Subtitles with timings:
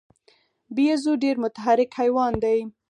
[0.75, 2.57] بیزو ډېر متحرک حیوان دی.